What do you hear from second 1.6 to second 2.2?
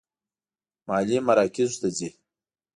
ته ځي.